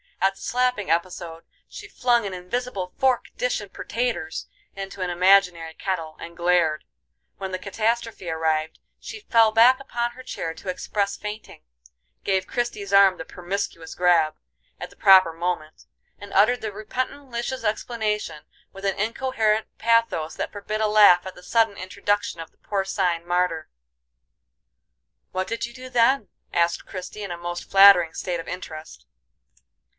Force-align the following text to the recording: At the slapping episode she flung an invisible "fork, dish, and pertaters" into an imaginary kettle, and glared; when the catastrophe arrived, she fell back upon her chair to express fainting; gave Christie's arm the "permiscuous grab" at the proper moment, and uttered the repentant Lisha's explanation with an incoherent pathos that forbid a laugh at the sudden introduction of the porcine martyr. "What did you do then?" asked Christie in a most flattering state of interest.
At 0.19 0.35
the 0.35 0.41
slapping 0.41 0.89
episode 0.89 1.45
she 1.67 1.87
flung 1.87 2.25
an 2.25 2.33
invisible 2.33 2.93
"fork, 2.99 3.25
dish, 3.37 3.59
and 3.59 3.71
pertaters" 3.71 4.45
into 4.75 5.01
an 5.01 5.09
imaginary 5.09 5.73
kettle, 5.73 6.15
and 6.19 6.37
glared; 6.37 6.85
when 7.37 7.51
the 7.51 7.59
catastrophe 7.59 8.29
arrived, 8.29 8.79
she 8.99 9.19
fell 9.19 9.51
back 9.51 9.79
upon 9.79 10.11
her 10.11 10.23
chair 10.23 10.53
to 10.55 10.69
express 10.69 11.17
fainting; 11.17 11.61
gave 12.23 12.47
Christie's 12.47 12.93
arm 12.93 13.17
the 13.17 13.25
"permiscuous 13.25 13.93
grab" 13.95 14.35
at 14.79 14.89
the 14.89 14.95
proper 14.95 15.33
moment, 15.33 15.85
and 16.17 16.33
uttered 16.33 16.61
the 16.61 16.71
repentant 16.71 17.29
Lisha's 17.31 17.63
explanation 17.65 18.45
with 18.73 18.85
an 18.85 18.99
incoherent 18.99 19.67
pathos 19.77 20.35
that 20.35 20.51
forbid 20.51 20.81
a 20.81 20.87
laugh 20.87 21.25
at 21.27 21.35
the 21.35 21.43
sudden 21.43 21.77
introduction 21.77 22.39
of 22.39 22.51
the 22.51 22.57
porcine 22.57 23.25
martyr. 23.25 23.69
"What 25.31 25.47
did 25.47 25.65
you 25.65 25.73
do 25.73 25.89
then?" 25.89 26.29
asked 26.53 26.85
Christie 26.85 27.23
in 27.23 27.31
a 27.31 27.37
most 27.37 27.69
flattering 27.69 28.13
state 28.13 28.39
of 28.39 28.47
interest. 28.47 29.05